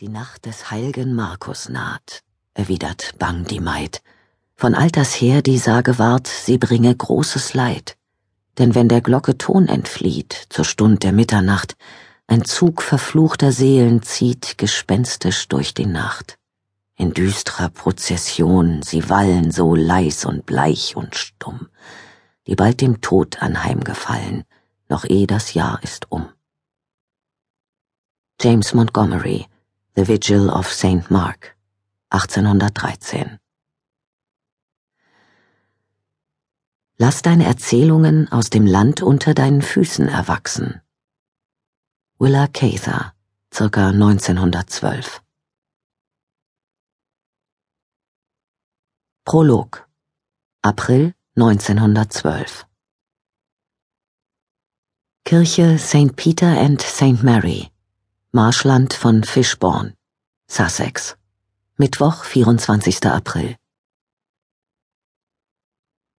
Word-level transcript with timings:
Die 0.00 0.08
Nacht 0.08 0.46
des 0.46 0.70
heilgen 0.70 1.12
Markus 1.12 1.68
naht, 1.68 2.22
erwidert 2.54 3.14
bang 3.18 3.42
die 3.42 3.58
Maid. 3.58 4.00
Von 4.54 4.76
alters 4.76 5.12
her 5.12 5.42
die 5.42 5.58
Sage 5.58 5.98
ward, 5.98 6.28
sie 6.28 6.56
bringe 6.56 6.94
großes 6.94 7.54
Leid. 7.54 7.96
Denn 8.58 8.76
wenn 8.76 8.88
der 8.88 9.00
Glocke 9.00 9.38
Ton 9.38 9.66
entflieht, 9.66 10.46
zur 10.50 10.64
Stund 10.64 11.02
der 11.02 11.10
Mitternacht, 11.10 11.74
ein 12.28 12.44
Zug 12.44 12.80
verfluchter 12.80 13.50
Seelen 13.50 14.00
zieht 14.02 14.56
gespenstisch 14.56 15.48
durch 15.48 15.74
die 15.74 15.86
Nacht. 15.86 16.38
In 16.94 17.12
düstrer 17.12 17.68
Prozession 17.68 18.82
sie 18.84 19.10
wallen 19.10 19.50
so 19.50 19.74
leis 19.74 20.24
und 20.24 20.46
bleich 20.46 20.94
und 20.94 21.16
stumm, 21.16 21.66
die 22.46 22.54
bald 22.54 22.82
dem 22.82 23.00
Tod 23.00 23.42
anheimgefallen, 23.42 24.44
noch 24.88 25.04
eh 25.04 25.26
das 25.26 25.54
Jahr 25.54 25.82
ist 25.82 26.12
um. 26.12 26.28
James 28.40 28.74
Montgomery 28.74 29.48
The 29.98 30.06
Vigil 30.06 30.48
of 30.48 30.72
St. 30.72 31.10
Mark, 31.10 31.56
1813. 32.10 33.40
Lass 36.98 37.22
deine 37.22 37.46
Erzählungen 37.46 38.30
aus 38.30 38.48
dem 38.48 38.64
Land 38.64 39.02
unter 39.02 39.34
deinen 39.34 39.60
Füßen 39.60 40.06
erwachsen. 40.06 40.80
Willa 42.20 42.46
Cather, 42.46 43.12
circa 43.52 43.88
1912. 43.88 45.20
Prolog 49.24 49.88
April 50.62 51.12
1912 51.34 52.68
Kirche 55.24 55.76
St. 55.76 56.14
Peter 56.14 56.56
and 56.56 56.80
St. 56.80 57.24
Mary 57.24 57.72
Marschland 58.30 58.92
von 58.92 59.24
Fishbourne, 59.24 59.94
Sussex. 60.48 61.16
Mittwoch, 61.78 62.24
24. 62.24 63.06
April. 63.06 63.56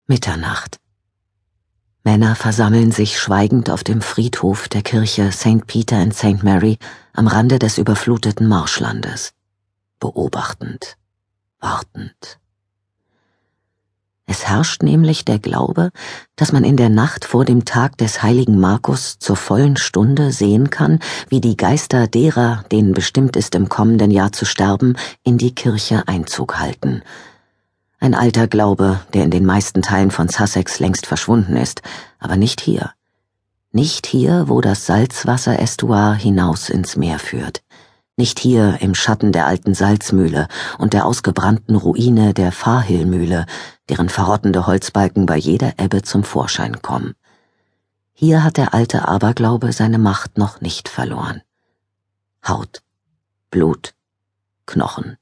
Mitternacht. 0.08 0.80
Männer 2.04 2.36
versammeln 2.36 2.92
sich 2.92 3.20
schweigend 3.20 3.70
auf 3.70 3.84
dem 3.84 4.02
Friedhof 4.02 4.68
der 4.68 4.82
Kirche 4.82 5.32
St. 5.32 5.68
Peter 5.68 5.98
and 5.98 6.16
St. 6.16 6.42
Mary 6.42 6.80
am 7.14 7.28
Rande 7.28 7.60
des 7.60 7.78
überfluteten 7.78 8.48
Marschlandes, 8.48 9.34
beobachtend, 10.00 10.98
wartend. 11.60 12.40
Es 14.32 14.48
herrscht 14.48 14.84
nämlich 14.84 15.26
der 15.26 15.40
Glaube, 15.40 15.90
dass 16.36 16.52
man 16.52 16.64
in 16.64 16.78
der 16.78 16.90
Nacht 16.90 17.26
vor 17.26 17.46
dem 17.46 17.66
Tag 17.66 17.98
des 17.98 18.22
heiligen 18.22 18.60
Markus 18.60 19.18
zur 19.18 19.36
vollen 19.36 19.76
Stunde 19.76 20.32
sehen 20.32 20.70
kann, 20.70 21.00
wie 21.30 21.42
die 21.42 21.58
Geister 21.58 22.06
derer, 22.06 22.64
denen 22.72 22.94
bestimmt 22.94 23.36
ist, 23.36 23.56
im 23.56 23.70
kommenden 23.70 24.12
Jahr 24.12 24.32
zu 24.32 24.46
sterben, 24.46 24.98
in 25.24 25.40
die 25.40 25.56
Kirche 25.56 26.08
Einzug 26.08 26.60
halten. 26.60 27.02
Ein 28.00 28.14
alter 28.14 28.48
Glaube, 28.48 29.00
der 29.16 29.24
in 29.24 29.32
den 29.32 29.48
meisten 29.48 29.82
Teilen 29.82 30.12
von 30.12 30.30
Sussex 30.30 30.80
längst 30.80 31.08
verschwunden 31.08 31.56
ist, 31.56 31.82
aber 32.20 32.38
nicht 32.38 32.62
hier. 32.62 32.92
Nicht 33.72 34.06
hier, 34.06 34.44
wo 34.48 34.62
das 34.62 34.86
Salzwasser-Estuar 34.86 36.14
hinaus 36.14 36.70
ins 36.70 36.96
Meer 36.96 37.18
führt 37.18 37.64
nicht 38.20 38.38
hier 38.38 38.78
im 38.82 38.94
Schatten 38.94 39.32
der 39.32 39.48
alten 39.48 39.74
Salzmühle 39.74 40.50
und 40.78 40.94
der 40.94 41.06
ausgebrannten 41.06 41.76
Ruine 41.76 42.34
der 42.34 42.52
Fahrhillmühle, 42.52 43.46
deren 43.90 44.10
verrottende 44.10 44.68
Holzbalken 44.68 45.26
bei 45.26 45.38
jeder 45.38 45.74
Ebbe 45.80 46.04
zum 46.04 46.24
Vorschein 46.24 46.82
kommen. 46.82 47.16
Hier 48.14 48.44
hat 48.44 48.58
der 48.58 48.74
alte 48.74 49.08
Aberglaube 49.08 49.74
seine 49.74 49.98
Macht 49.98 50.38
noch 50.38 50.62
nicht 50.62 50.90
verloren. 50.90 51.42
Haut, 52.48 52.82
Blut, 53.50 53.94
Knochen. 54.66 55.18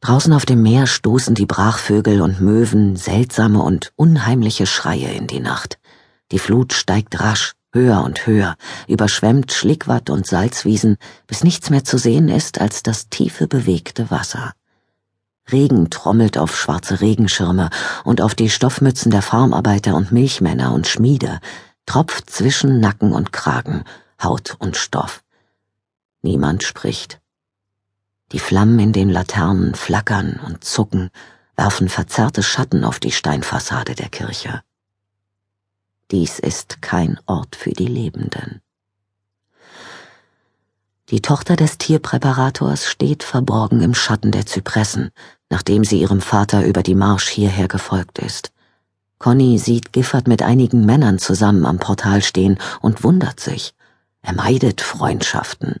Draußen 0.00 0.32
auf 0.32 0.44
dem 0.44 0.62
Meer 0.62 0.88
stoßen 0.88 1.36
die 1.36 1.46
Brachvögel 1.46 2.20
und 2.22 2.40
Möwen 2.40 2.96
seltsame 2.96 3.62
und 3.62 3.92
unheimliche 3.94 4.66
Schreie 4.66 5.12
in 5.12 5.28
die 5.28 5.38
Nacht. 5.38 5.78
Die 6.32 6.40
Flut 6.40 6.72
steigt 6.72 7.20
rasch, 7.20 7.54
höher 7.72 8.02
und 8.02 8.26
höher, 8.26 8.56
überschwemmt 8.88 9.52
Schlickwatt 9.52 10.10
und 10.10 10.26
Salzwiesen, 10.26 10.96
bis 11.28 11.44
nichts 11.44 11.70
mehr 11.70 11.84
zu 11.84 11.98
sehen 11.98 12.28
ist 12.28 12.60
als 12.60 12.82
das 12.82 13.08
tiefe 13.10 13.46
bewegte 13.46 14.10
Wasser. 14.10 14.54
Regen 15.50 15.90
trommelt 15.90 16.38
auf 16.38 16.56
schwarze 16.56 17.00
Regenschirme 17.00 17.70
und 18.04 18.20
auf 18.20 18.34
die 18.34 18.50
Stoffmützen 18.50 19.10
der 19.10 19.22
Farmarbeiter 19.22 19.94
und 19.94 20.12
Milchmänner 20.12 20.72
und 20.72 20.86
Schmiede, 20.86 21.40
tropft 21.86 22.30
zwischen 22.30 22.80
Nacken 22.80 23.12
und 23.12 23.32
Kragen, 23.32 23.84
Haut 24.22 24.56
und 24.58 24.76
Stoff. 24.76 25.22
Niemand 26.22 26.62
spricht. 26.62 27.20
Die 28.30 28.38
Flammen 28.38 28.78
in 28.78 28.92
den 28.92 29.10
Laternen 29.10 29.74
flackern 29.74 30.40
und 30.46 30.64
zucken, 30.64 31.10
werfen 31.56 31.88
verzerrte 31.88 32.42
Schatten 32.42 32.84
auf 32.84 33.00
die 33.00 33.12
Steinfassade 33.12 33.94
der 33.94 34.08
Kirche. 34.08 34.62
Dies 36.10 36.38
ist 36.38 36.80
kein 36.80 37.18
Ort 37.26 37.56
für 37.56 37.72
die 37.72 37.86
Lebenden. 37.86 38.62
Die 41.12 41.20
Tochter 41.20 41.56
des 41.56 41.76
Tierpräparators 41.76 42.86
steht 42.86 43.22
verborgen 43.22 43.82
im 43.82 43.92
Schatten 43.92 44.30
der 44.30 44.46
Zypressen, 44.46 45.10
nachdem 45.50 45.84
sie 45.84 46.00
ihrem 46.00 46.22
Vater 46.22 46.64
über 46.64 46.82
die 46.82 46.94
Marsch 46.94 47.28
hierher 47.28 47.68
gefolgt 47.68 48.18
ist. 48.18 48.50
Conny 49.18 49.58
sieht 49.58 49.92
Giffard 49.92 50.26
mit 50.26 50.42
einigen 50.42 50.86
Männern 50.86 51.18
zusammen 51.18 51.66
am 51.66 51.78
Portal 51.78 52.22
stehen 52.22 52.58
und 52.80 53.04
wundert 53.04 53.40
sich. 53.40 53.74
Er 54.22 54.32
meidet 54.32 54.80
Freundschaften. 54.80 55.76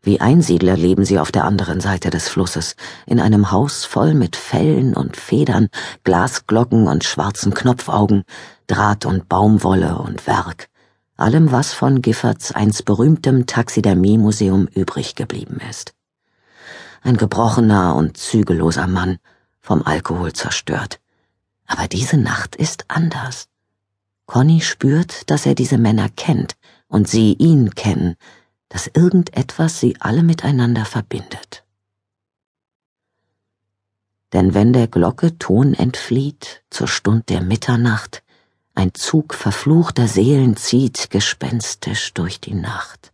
Wie 0.00 0.20
Einsiedler 0.20 0.76
leben 0.76 1.04
sie 1.04 1.18
auf 1.18 1.32
der 1.32 1.42
anderen 1.42 1.80
Seite 1.80 2.10
des 2.10 2.28
Flusses, 2.28 2.76
in 3.04 3.18
einem 3.18 3.50
Haus 3.50 3.84
voll 3.84 4.14
mit 4.14 4.36
Fellen 4.36 4.94
und 4.94 5.16
Federn, 5.16 5.70
Glasglocken 6.04 6.86
und 6.86 7.02
schwarzen 7.02 7.52
Knopfaugen, 7.52 8.22
Draht 8.68 9.06
und 9.06 9.28
Baumwolle 9.28 9.98
und 9.98 10.28
Werk, 10.28 10.68
allem, 11.18 11.52
was 11.52 11.74
von 11.74 12.00
Giffords 12.00 12.52
einst 12.52 12.84
berühmtem 12.84 13.46
Taxidermiemuseum 13.46 14.68
übrig 14.68 15.14
geblieben 15.14 15.60
ist. 15.68 15.94
Ein 17.02 17.16
gebrochener 17.16 17.94
und 17.94 18.16
zügelloser 18.16 18.86
Mann, 18.86 19.18
vom 19.60 19.82
Alkohol 19.82 20.32
zerstört. 20.32 21.00
Aber 21.66 21.86
diese 21.88 22.16
Nacht 22.16 22.56
ist 22.56 22.86
anders. 22.88 23.48
Conny 24.26 24.60
spürt, 24.60 25.30
dass 25.30 25.44
er 25.44 25.54
diese 25.54 25.78
Männer 25.78 26.08
kennt 26.08 26.56
und 26.86 27.08
sie 27.08 27.34
ihn 27.34 27.74
kennen, 27.74 28.16
dass 28.68 28.86
irgendetwas 28.86 29.80
sie 29.80 29.96
alle 30.00 30.22
miteinander 30.22 30.84
verbindet. 30.84 31.64
Denn 34.32 34.52
wenn 34.52 34.72
der 34.72 34.88
Glocke 34.88 35.38
Ton 35.38 35.74
entflieht 35.74 36.62
zur 36.70 36.88
Stund 36.88 37.30
der 37.30 37.40
Mitternacht, 37.40 38.22
ein 38.78 38.94
Zug 38.94 39.34
verfluchter 39.34 40.06
Seelen 40.06 40.56
zieht 40.56 41.10
gespenstisch 41.10 42.14
durch 42.14 42.40
die 42.40 42.54
Nacht. 42.54 43.10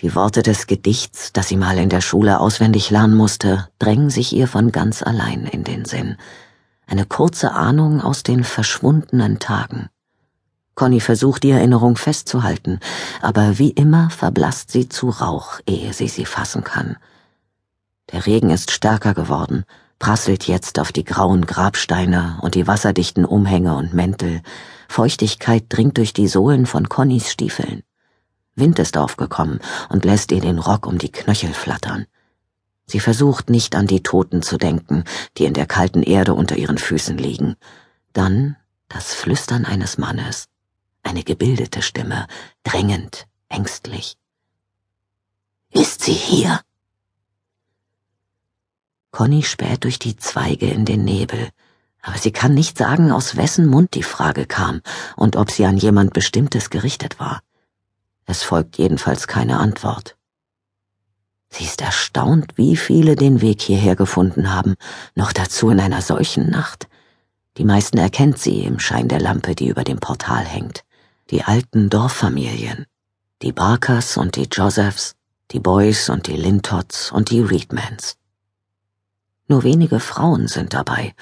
Die 0.00 0.14
Worte 0.14 0.42
des 0.42 0.66
Gedichts, 0.66 1.30
das 1.34 1.48
sie 1.48 1.58
mal 1.58 1.76
in 1.76 1.90
der 1.90 2.00
Schule 2.00 2.40
auswendig 2.40 2.88
lernen 2.88 3.14
musste, 3.14 3.68
drängen 3.78 4.08
sich 4.08 4.32
ihr 4.32 4.48
von 4.48 4.72
ganz 4.72 5.02
allein 5.02 5.44
in 5.44 5.62
den 5.62 5.84
Sinn. 5.84 6.16
Eine 6.86 7.04
kurze 7.04 7.52
Ahnung 7.52 8.00
aus 8.00 8.22
den 8.22 8.44
verschwundenen 8.44 9.38
Tagen. 9.40 9.90
Conny 10.74 11.00
versucht 11.00 11.42
die 11.42 11.50
Erinnerung 11.50 11.96
festzuhalten, 11.96 12.80
aber 13.20 13.58
wie 13.58 13.70
immer 13.70 14.08
verblasst 14.08 14.70
sie 14.70 14.88
zu 14.88 15.10
Rauch, 15.10 15.60
ehe 15.66 15.92
sie 15.92 16.08
sie 16.08 16.24
fassen 16.24 16.64
kann. 16.64 16.96
Der 18.10 18.24
Regen 18.24 18.48
ist 18.48 18.70
stärker 18.70 19.12
geworden, 19.12 19.64
prasselt 20.04 20.46
jetzt 20.46 20.78
auf 20.80 20.92
die 20.92 21.02
grauen 21.02 21.46
Grabsteine 21.46 22.38
und 22.42 22.56
die 22.56 22.66
wasserdichten 22.66 23.24
Umhänge 23.24 23.74
und 23.74 23.94
Mäntel. 23.94 24.42
Feuchtigkeit 24.86 25.64
dringt 25.70 25.96
durch 25.96 26.12
die 26.12 26.28
Sohlen 26.28 26.66
von 26.66 26.90
Connys 26.90 27.30
Stiefeln. 27.30 27.82
Wind 28.54 28.78
ist 28.80 28.98
aufgekommen 28.98 29.60
und 29.88 30.04
lässt 30.04 30.30
ihr 30.30 30.42
den 30.42 30.58
Rock 30.58 30.86
um 30.86 30.98
die 30.98 31.10
Knöchel 31.10 31.54
flattern. 31.54 32.04
Sie 32.84 33.00
versucht 33.00 33.48
nicht 33.48 33.74
an 33.76 33.86
die 33.86 34.02
Toten 34.02 34.42
zu 34.42 34.58
denken, 34.58 35.04
die 35.38 35.46
in 35.46 35.54
der 35.54 35.64
kalten 35.64 36.02
Erde 36.02 36.34
unter 36.34 36.56
ihren 36.56 36.76
Füßen 36.76 37.16
liegen. 37.16 37.56
Dann 38.12 38.56
das 38.90 39.14
Flüstern 39.14 39.64
eines 39.64 39.96
Mannes, 39.96 40.48
eine 41.02 41.24
gebildete 41.24 41.80
Stimme, 41.80 42.26
drängend, 42.62 43.26
ängstlich. 43.48 44.18
Ist 45.70 46.02
sie 46.02 46.12
hier? 46.12 46.60
Conny 49.14 49.44
späht 49.44 49.84
durch 49.84 50.00
die 50.00 50.16
Zweige 50.16 50.68
in 50.68 50.84
den 50.84 51.04
Nebel, 51.04 51.50
aber 52.02 52.18
sie 52.18 52.32
kann 52.32 52.52
nicht 52.52 52.76
sagen, 52.76 53.12
aus 53.12 53.36
wessen 53.36 53.64
Mund 53.66 53.94
die 53.94 54.02
Frage 54.02 54.44
kam 54.44 54.80
und 55.14 55.36
ob 55.36 55.52
sie 55.52 55.66
an 55.66 55.76
jemand 55.76 56.12
Bestimmtes 56.12 56.68
gerichtet 56.68 57.20
war. 57.20 57.40
Es 58.26 58.42
folgt 58.42 58.76
jedenfalls 58.76 59.28
keine 59.28 59.60
Antwort. 59.60 60.16
Sie 61.48 61.62
ist 61.62 61.80
erstaunt, 61.80 62.54
wie 62.56 62.76
viele 62.76 63.14
den 63.14 63.40
Weg 63.40 63.62
hierher 63.62 63.94
gefunden 63.94 64.52
haben, 64.52 64.74
noch 65.14 65.32
dazu 65.32 65.70
in 65.70 65.78
einer 65.78 66.02
solchen 66.02 66.50
Nacht. 66.50 66.88
Die 67.56 67.64
meisten 67.64 67.98
erkennt 67.98 68.40
sie 68.40 68.64
im 68.64 68.80
Schein 68.80 69.06
der 69.06 69.20
Lampe, 69.20 69.54
die 69.54 69.68
über 69.68 69.84
dem 69.84 70.00
Portal 70.00 70.44
hängt. 70.44 70.82
Die 71.30 71.44
alten 71.44 71.88
Dorffamilien. 71.88 72.86
Die 73.42 73.52
Barkers 73.52 74.16
und 74.16 74.34
die 74.34 74.48
Josephs, 74.50 75.14
die 75.52 75.60
Boys 75.60 76.08
und 76.10 76.26
die 76.26 76.36
Lintotts 76.36 77.12
und 77.12 77.30
die 77.30 77.40
Reedmans. 77.40 78.16
Nur 79.46 79.62
wenige 79.62 80.00
Frauen 80.00 80.48
sind 80.48 80.74
dabei. 80.74 81.14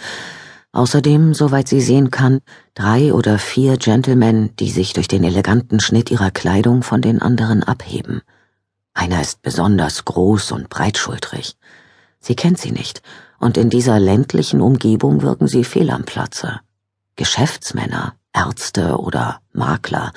Außerdem, 0.73 1.35
soweit 1.35 1.69
sie 1.69 1.81
sehen 1.81 2.11
kann, 2.11 2.41
drei 2.75 3.13
oder 3.13 3.39
vier 3.39 3.77
Gentlemen, 3.77 4.57
die 4.57 4.71
sich 4.71 4.93
durch 4.95 5.09
den 5.09 5.25
eleganten 5.25 5.81
Schnitt 5.81 6.11
ihrer 6.11 6.31
Kleidung 6.31 6.83
von 6.83 7.03
den 7.03 7.21
anderen 7.21 7.63
abheben. 7.63 8.23
Einer 8.95 9.21
ist 9.21 9.43
besonders 9.43 10.05
groß 10.05 10.53
und 10.53 10.71
breitschultrig. 10.71 11.57
Sie 12.21 12.37
kennt 12.37 12.59
sie 12.59 12.73
nicht, 12.73 13.03
und 13.39 13.57
in 13.57 13.69
dieser 13.69 13.99
ländlichen 13.99 14.61
Umgebung 14.61 15.23
wirken 15.23 15.49
sie 15.49 15.65
fehl 15.65 15.91
am 15.91 16.05
Platze. 16.05 16.61
Geschäftsmänner, 17.17 18.15
Ärzte 18.33 18.99
oder 18.99 19.41
Makler, 19.53 20.13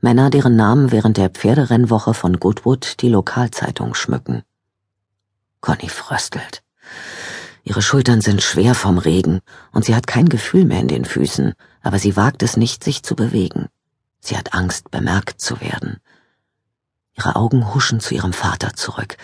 Männer, 0.00 0.30
deren 0.30 0.56
Namen 0.56 0.90
während 0.90 1.16
der 1.16 1.30
Pferderennwoche 1.30 2.14
von 2.14 2.40
Goodwood 2.40 3.00
die 3.00 3.08
Lokalzeitung 3.08 3.94
schmücken. 3.94 4.42
Conny 5.60 5.88
fröstelt. 5.88 6.62
Ihre 7.66 7.80
Schultern 7.80 8.20
sind 8.20 8.42
schwer 8.42 8.74
vom 8.74 8.98
Regen 8.98 9.40
und 9.72 9.86
sie 9.86 9.94
hat 9.94 10.06
kein 10.06 10.28
Gefühl 10.28 10.66
mehr 10.66 10.80
in 10.80 10.88
den 10.88 11.06
Füßen, 11.06 11.54
aber 11.82 11.98
sie 11.98 12.14
wagt 12.14 12.42
es 12.42 12.58
nicht, 12.58 12.84
sich 12.84 13.02
zu 13.02 13.16
bewegen. 13.16 13.68
Sie 14.20 14.36
hat 14.36 14.52
Angst, 14.52 14.90
bemerkt 14.90 15.40
zu 15.40 15.60
werden. 15.60 15.98
Ihre 17.16 17.36
Augen 17.36 17.74
huschen 17.74 18.00
zu 18.00 18.14
ihrem 18.14 18.34
Vater 18.34 18.74
zurück, 18.74 19.16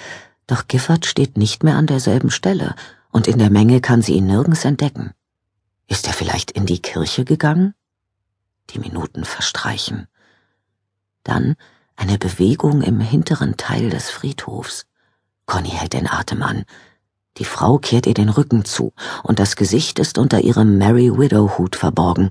doch 0.46 0.68
Giffard 0.68 1.04
steht 1.04 1.36
nicht 1.36 1.62
mehr 1.64 1.76
an 1.76 1.86
derselben 1.86 2.30
Stelle, 2.30 2.74
und 3.10 3.28
in 3.28 3.38
der 3.38 3.50
Menge 3.50 3.80
kann 3.80 4.02
sie 4.02 4.14
ihn 4.14 4.26
nirgends 4.26 4.64
entdecken. 4.64 5.12
Ist 5.86 6.06
er 6.06 6.12
vielleicht 6.12 6.50
in 6.50 6.64
die 6.64 6.80
Kirche 6.80 7.24
gegangen? 7.24 7.74
Die 8.70 8.78
Minuten 8.78 9.24
verstreichen. 9.24 10.06
Dann 11.24 11.56
eine 11.96 12.16
Bewegung 12.16 12.82
im 12.82 13.00
hinteren 13.00 13.56
Teil 13.56 13.90
des 13.90 14.08
Friedhofs. 14.08 14.86
Conny 15.46 15.70
hält 15.70 15.92
den 15.92 16.08
Atem 16.08 16.42
an. 16.42 16.64
Die 17.38 17.44
Frau 17.44 17.78
kehrt 17.78 18.06
ihr 18.06 18.14
den 18.14 18.28
Rücken 18.28 18.64
zu, 18.64 18.92
und 19.22 19.38
das 19.38 19.56
Gesicht 19.56 19.98
ist 19.98 20.18
unter 20.18 20.40
ihrem 20.40 20.78
Mary 20.78 21.16
Widow 21.16 21.58
Hut 21.58 21.76
verborgen, 21.76 22.30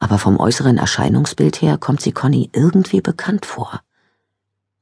aber 0.00 0.18
vom 0.18 0.38
äußeren 0.38 0.78
Erscheinungsbild 0.78 1.62
her 1.62 1.78
kommt 1.78 2.00
sie 2.00 2.12
Conny 2.12 2.50
irgendwie 2.52 3.00
bekannt 3.00 3.46
vor. 3.46 3.80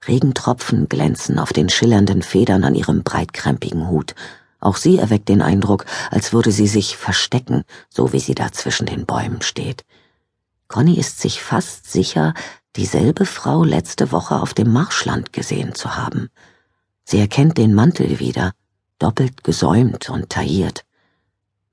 Regentropfen 0.07 0.89
glänzen 0.89 1.39
auf 1.39 1.53
den 1.53 1.69
schillernden 1.69 2.23
Federn 2.23 2.65
an 2.65 2.75
ihrem 2.75 3.03
breitkrempigen 3.03 3.89
Hut. 3.89 4.15
Auch 4.61 4.77
sie 4.77 4.99
erweckt 4.99 5.29
den 5.29 5.43
Eindruck, 5.43 5.87
als 6.11 6.33
würde 6.33 6.53
sie 6.53 6.67
sich 6.69 6.97
verstecken, 6.97 7.65
so 7.89 8.13
wie 8.13 8.21
sie 8.21 8.35
da 8.35 8.53
zwischen 8.53 8.87
den 8.87 9.07
Bäumen 9.07 9.43
steht. 9.43 9.85
Conny 10.69 10.99
ist 10.99 11.21
sich 11.21 11.43
fast 11.43 11.91
sicher, 11.91 12.35
dieselbe 12.77 13.27
Frau 13.27 13.65
letzte 13.65 14.13
Woche 14.13 14.37
auf 14.37 14.55
dem 14.55 14.73
Marschland 14.73 15.33
gesehen 15.33 15.75
zu 15.75 15.97
haben. 15.97 16.29
Sie 17.05 17.19
erkennt 17.19 17.59
den 17.59 17.75
Mantel 17.75 18.19
wieder, 18.19 18.53
doppelt 18.99 19.45
gesäumt 19.45 20.11
und 20.11 20.31
tailliert. 20.31 20.85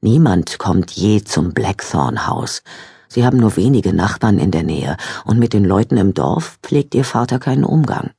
Niemand 0.01 0.59
kommt 0.59 0.91
je 0.91 1.23
zum 1.23 1.53
Blackthorn-Haus. 1.53 2.61
Sie 3.07 3.25
haben 3.25 3.37
nur 3.37 3.55
wenige 3.55 3.93
Nachbarn 3.93 4.39
in 4.39 4.51
der 4.51 4.63
Nähe, 4.63 4.97
und 5.23 5.39
mit 5.39 5.53
den 5.53 5.65
Leuten 5.65 5.97
im 5.97 6.13
Dorf 6.13 6.59
pflegt 6.61 6.93
ihr 6.95 7.05
Vater 7.05 7.39
keinen 7.39 7.63
Umgang. 7.63 8.11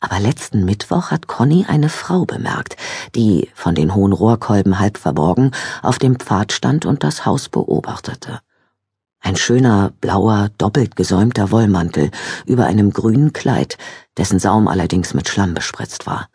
Aber 0.00 0.20
letzten 0.20 0.64
Mittwoch 0.64 1.10
hat 1.10 1.28
Conny 1.28 1.64
eine 1.66 1.88
Frau 1.88 2.24
bemerkt, 2.24 2.76
die, 3.14 3.48
von 3.54 3.74
den 3.74 3.94
hohen 3.94 4.12
Rohrkolben 4.12 4.78
halb 4.78 4.98
verborgen, 4.98 5.52
auf 5.82 5.98
dem 5.98 6.16
Pfad 6.16 6.52
stand 6.52 6.84
und 6.84 7.02
das 7.04 7.24
Haus 7.24 7.48
beobachtete. 7.48 8.40
Ein 9.20 9.36
schöner, 9.36 9.92
blauer, 10.02 10.50
doppelt 10.58 10.96
gesäumter 10.96 11.50
Wollmantel 11.50 12.10
über 12.44 12.66
einem 12.66 12.92
grünen 12.92 13.32
Kleid, 13.32 13.78
dessen 14.18 14.38
Saum 14.38 14.68
allerdings 14.68 15.14
mit 15.14 15.28
Schlamm 15.28 15.54
bespritzt 15.54 16.06
war. 16.06 16.28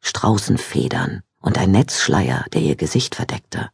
Straußenfedern 0.00 1.22
und 1.40 1.58
ein 1.58 1.70
Netzschleier, 1.70 2.44
der 2.52 2.62
ihr 2.62 2.76
Gesicht 2.76 3.14
verdeckte. 3.14 3.70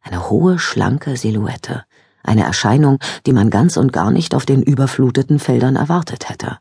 Eine 0.00 0.30
hohe, 0.30 0.58
schlanke 0.58 1.16
Silhouette, 1.16 1.84
eine 2.22 2.44
Erscheinung, 2.44 2.98
die 3.26 3.32
man 3.32 3.50
ganz 3.50 3.76
und 3.76 3.92
gar 3.92 4.10
nicht 4.10 4.34
auf 4.34 4.46
den 4.46 4.62
überfluteten 4.62 5.38
Feldern 5.38 5.76
erwartet 5.76 6.28
hätte. 6.28 6.58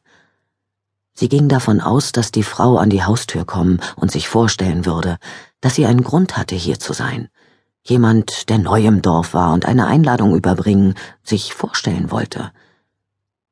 Sie 1.14 1.30
ging 1.30 1.50
davon 1.50 1.82
aus, 1.82 2.12
dass 2.12 2.32
die 2.32 2.44
Frau 2.44 2.78
an 2.78 2.90
die 2.90 3.04
Haustür 3.04 3.46
kommen 3.46 3.80
und 3.96 4.12
sich 4.12 4.28
vorstellen 4.28 4.86
würde, 4.86 5.18
dass 5.60 5.76
sie 5.76 5.86
einen 5.86 6.04
Grund 6.04 6.38
hatte, 6.38 6.56
hier 6.56 6.80
zu 6.80 6.94
sein. 6.94 7.30
Jemand, 7.84 8.50
der 8.50 8.60
neu 8.60 8.86
im 8.86 9.02
Dorf 9.02 9.34
war 9.34 9.54
und 9.54 9.66
eine 9.66 9.88
Einladung 9.88 10.36
überbringen, 10.36 10.96
sich 11.24 11.54
vorstellen 11.54 12.12
wollte. 12.12 12.52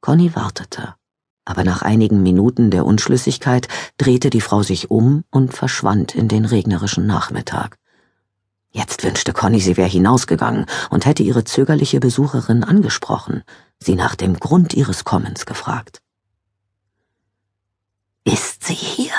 Conny 0.01 0.35
wartete 0.35 0.95
aber 1.49 1.63
nach 1.63 1.81
einigen 1.81 2.21
Minuten 2.21 2.69
der 2.69 2.85
Unschlüssigkeit 2.85 3.67
drehte 3.97 4.29
die 4.29 4.39
Frau 4.39 4.61
sich 4.61 4.91
um 4.91 5.23
und 5.31 5.51
verschwand 5.51 6.13
in 6.13 6.27
den 6.27 6.45
regnerischen 6.45 7.07
Nachmittag. 7.07 7.77
Jetzt 8.71 9.03
wünschte 9.03 9.33
Conny, 9.33 9.59
sie 9.59 9.75
wäre 9.75 9.89
hinausgegangen 9.89 10.67
und 10.91 11.07
hätte 11.07 11.23
ihre 11.23 11.43
zögerliche 11.43 11.99
Besucherin 11.99 12.63
angesprochen, 12.63 13.41
sie 13.79 13.95
nach 13.95 14.13
dem 14.13 14.35
Grund 14.39 14.75
ihres 14.75 15.05
Kommens 15.05 15.47
gefragt. 15.47 16.03
Ist 18.25 18.65
sie 18.65 18.75
hier? 18.75 19.13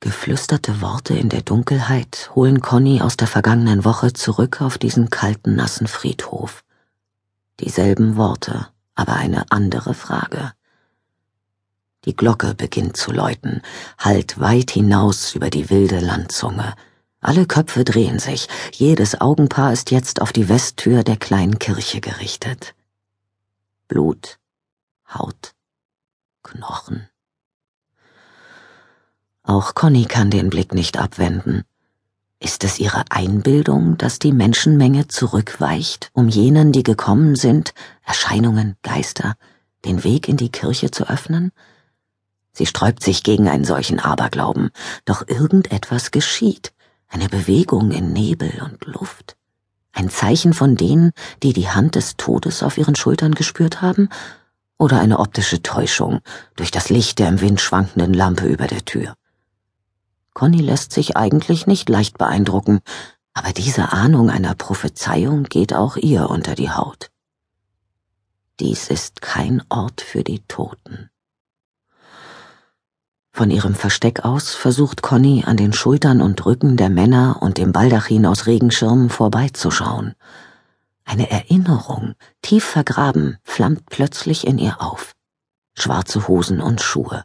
Geflüsterte 0.00 0.82
Worte 0.82 1.14
in 1.14 1.30
der 1.30 1.40
Dunkelheit 1.40 2.30
holen 2.34 2.60
Conny 2.60 3.00
aus 3.00 3.16
der 3.16 3.28
vergangenen 3.28 3.86
Woche 3.86 4.12
zurück 4.12 4.60
auf 4.60 4.76
diesen 4.76 5.08
kalten, 5.08 5.54
nassen 5.54 5.86
Friedhof. 5.86 6.64
Dieselben 7.60 8.16
Worte, 8.16 8.68
aber 8.94 9.14
eine 9.14 9.50
andere 9.50 9.94
Frage. 9.94 10.52
Die 12.04 12.14
Glocke 12.14 12.54
beginnt 12.54 12.96
zu 12.96 13.12
läuten, 13.12 13.62
hallt 13.98 14.38
weit 14.38 14.70
hinaus 14.70 15.34
über 15.34 15.50
die 15.50 15.70
wilde 15.70 16.00
Landzunge. 16.00 16.74
Alle 17.20 17.46
Köpfe 17.46 17.84
drehen 17.84 18.18
sich, 18.18 18.48
jedes 18.72 19.20
Augenpaar 19.20 19.72
ist 19.72 19.90
jetzt 19.90 20.20
auf 20.20 20.32
die 20.32 20.50
Westtür 20.50 21.02
der 21.02 21.16
kleinen 21.16 21.58
Kirche 21.58 22.02
gerichtet. 22.02 22.74
Blut, 23.88 24.38
Haut, 25.08 25.54
Knochen. 26.42 27.08
Auch 29.42 29.74
Conny 29.74 30.04
kann 30.04 30.30
den 30.30 30.50
Blick 30.50 30.74
nicht 30.74 30.98
abwenden. 30.98 31.64
Ist 32.44 32.62
es 32.62 32.78
ihre 32.78 33.04
Einbildung, 33.08 33.96
dass 33.96 34.18
die 34.18 34.30
Menschenmenge 34.30 35.08
zurückweicht, 35.08 36.10
um 36.12 36.28
jenen, 36.28 36.72
die 36.72 36.82
gekommen 36.82 37.36
sind, 37.36 37.72
Erscheinungen, 38.04 38.76
Geister, 38.82 39.36
den 39.86 40.04
Weg 40.04 40.28
in 40.28 40.36
die 40.36 40.50
Kirche 40.50 40.90
zu 40.90 41.08
öffnen? 41.08 41.52
Sie 42.52 42.66
sträubt 42.66 43.02
sich 43.02 43.22
gegen 43.22 43.48
einen 43.48 43.64
solchen 43.64 43.98
Aberglauben, 43.98 44.68
doch 45.06 45.26
irgendetwas 45.26 46.10
geschieht, 46.10 46.74
eine 47.08 47.30
Bewegung 47.30 47.92
in 47.92 48.12
Nebel 48.12 48.52
und 48.62 48.84
Luft, 48.84 49.38
ein 49.94 50.10
Zeichen 50.10 50.52
von 50.52 50.76
denen, 50.76 51.12
die 51.42 51.54
die 51.54 51.70
Hand 51.70 51.94
des 51.94 52.18
Todes 52.18 52.62
auf 52.62 52.76
ihren 52.76 52.94
Schultern 52.94 53.34
gespürt 53.34 53.80
haben, 53.80 54.10
oder 54.76 55.00
eine 55.00 55.18
optische 55.18 55.62
Täuschung 55.62 56.20
durch 56.56 56.70
das 56.70 56.90
Licht 56.90 57.20
der 57.20 57.30
im 57.30 57.40
Wind 57.40 57.62
schwankenden 57.62 58.12
Lampe 58.12 58.44
über 58.44 58.66
der 58.66 58.84
Tür. 58.84 59.14
Conny 60.34 60.60
lässt 60.60 60.92
sich 60.92 61.16
eigentlich 61.16 61.66
nicht 61.66 61.88
leicht 61.88 62.18
beeindrucken, 62.18 62.80
aber 63.34 63.52
diese 63.52 63.92
Ahnung 63.92 64.30
einer 64.30 64.54
Prophezeiung 64.54 65.44
geht 65.44 65.72
auch 65.72 65.96
ihr 65.96 66.28
unter 66.28 66.54
die 66.54 66.70
Haut. 66.70 67.10
Dies 68.60 68.88
ist 68.88 69.22
kein 69.22 69.62
Ort 69.68 70.00
für 70.00 70.22
die 70.22 70.40
Toten. 70.46 71.10
Von 73.32 73.50
ihrem 73.50 73.74
Versteck 73.74 74.24
aus 74.24 74.54
versucht 74.54 75.02
Conny 75.02 75.42
an 75.44 75.56
den 75.56 75.72
Schultern 75.72 76.20
und 76.20 76.46
Rücken 76.46 76.76
der 76.76 76.88
Männer 76.88 77.38
und 77.40 77.58
dem 77.58 77.72
Baldachin 77.72 78.26
aus 78.26 78.46
Regenschirmen 78.46 79.10
vorbeizuschauen. 79.10 80.14
Eine 81.04 81.30
Erinnerung, 81.30 82.14
tief 82.42 82.64
vergraben, 82.64 83.38
flammt 83.42 83.86
plötzlich 83.86 84.46
in 84.46 84.58
ihr 84.58 84.80
auf. 84.80 85.14
Schwarze 85.76 86.28
Hosen 86.28 86.60
und 86.60 86.80
Schuhe, 86.80 87.24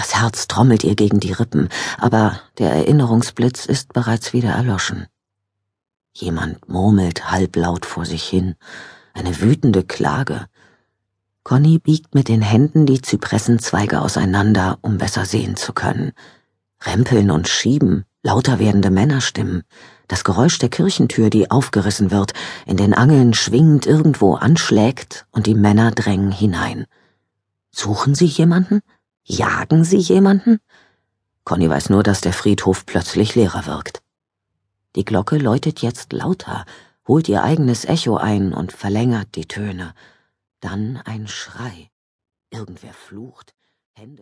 das 0.00 0.18
Herz 0.18 0.48
trommelt 0.48 0.82
ihr 0.82 0.96
gegen 0.96 1.20
die 1.20 1.32
Rippen, 1.32 1.68
aber 1.98 2.40
der 2.56 2.72
Erinnerungsblitz 2.72 3.66
ist 3.66 3.92
bereits 3.92 4.32
wieder 4.32 4.48
erloschen. 4.48 5.08
Jemand 6.14 6.66
murmelt 6.70 7.30
halblaut 7.30 7.84
vor 7.84 8.06
sich 8.06 8.24
hin, 8.24 8.54
eine 9.12 9.42
wütende 9.42 9.84
Klage. 9.84 10.46
Conny 11.42 11.78
biegt 11.78 12.14
mit 12.14 12.28
den 12.28 12.40
Händen 12.40 12.86
die 12.86 13.02
Zypressenzweige 13.02 14.00
auseinander, 14.00 14.78
um 14.80 14.96
besser 14.96 15.26
sehen 15.26 15.56
zu 15.56 15.74
können. 15.74 16.12
Rempeln 16.82 17.30
und 17.30 17.46
Schieben, 17.46 18.06
lauter 18.22 18.58
werdende 18.58 18.88
Männerstimmen, 18.88 19.64
das 20.08 20.24
Geräusch 20.24 20.58
der 20.58 20.70
Kirchentür, 20.70 21.28
die 21.28 21.50
aufgerissen 21.50 22.10
wird, 22.10 22.32
in 22.64 22.78
den 22.78 22.94
Angeln 22.94 23.34
schwingend 23.34 23.84
irgendwo 23.84 24.32
anschlägt 24.36 25.26
und 25.30 25.46
die 25.46 25.54
Männer 25.54 25.90
drängen 25.90 26.32
hinein. 26.32 26.86
Suchen 27.70 28.14
sie 28.14 28.24
jemanden? 28.24 28.80
Jagen 29.24 29.84
Sie 29.84 29.98
jemanden? 29.98 30.60
Conny 31.44 31.68
weiß 31.68 31.90
nur, 31.90 32.02
dass 32.02 32.20
der 32.20 32.32
Friedhof 32.32 32.86
plötzlich 32.86 33.34
leerer 33.34 33.66
wirkt. 33.66 34.02
Die 34.96 35.04
Glocke 35.04 35.38
läutet 35.38 35.82
jetzt 35.82 36.12
lauter, 36.12 36.64
holt 37.06 37.28
ihr 37.28 37.42
eigenes 37.42 37.84
Echo 37.84 38.16
ein 38.16 38.52
und 38.52 38.72
verlängert 38.72 39.36
die 39.36 39.46
Töne. 39.46 39.94
Dann 40.60 40.96
ein 41.04 41.28
Schrei. 41.28 41.90
Irgendwer 42.50 42.92
flucht, 42.92 43.54
Hände 43.92 44.18